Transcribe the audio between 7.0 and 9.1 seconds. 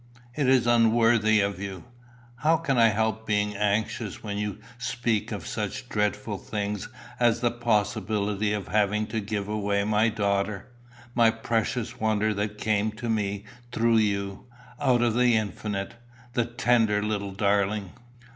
as the possibility of having